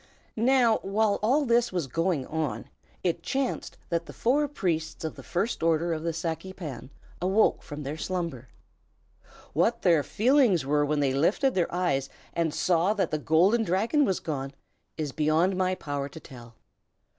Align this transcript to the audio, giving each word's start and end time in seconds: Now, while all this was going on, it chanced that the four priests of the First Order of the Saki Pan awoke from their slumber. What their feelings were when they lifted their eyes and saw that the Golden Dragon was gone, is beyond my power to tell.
Now, 0.35 0.79
while 0.81 1.19
all 1.21 1.45
this 1.45 1.71
was 1.71 1.85
going 1.85 2.25
on, 2.25 2.65
it 3.03 3.21
chanced 3.21 3.77
that 3.89 4.07
the 4.07 4.13
four 4.13 4.47
priests 4.47 5.03
of 5.03 5.13
the 5.13 5.21
First 5.21 5.61
Order 5.61 5.93
of 5.93 6.01
the 6.01 6.11
Saki 6.11 6.53
Pan 6.53 6.89
awoke 7.21 7.61
from 7.61 7.83
their 7.83 7.97
slumber. 7.97 8.49
What 9.53 9.83
their 9.83 10.01
feelings 10.01 10.65
were 10.65 10.83
when 10.83 11.01
they 11.01 11.13
lifted 11.13 11.53
their 11.53 11.71
eyes 11.71 12.09
and 12.33 12.51
saw 12.51 12.95
that 12.95 13.11
the 13.11 13.19
Golden 13.19 13.63
Dragon 13.63 14.03
was 14.03 14.19
gone, 14.19 14.53
is 14.97 15.11
beyond 15.11 15.55
my 15.55 15.75
power 15.75 16.09
to 16.09 16.19
tell. 16.19 16.55